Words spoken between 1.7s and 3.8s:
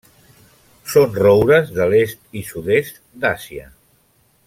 de l'est i sud-est d'Àsia.